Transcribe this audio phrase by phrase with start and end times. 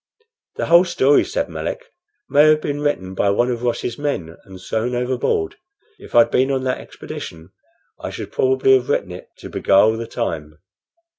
[0.55, 1.85] "The whole story," said Melick,
[2.27, 5.57] "may have been written by one of Ross's men and thrown overboard.
[5.99, 7.51] If I'd been on that expedition
[7.99, 10.57] I should probably have written it to beguile the time."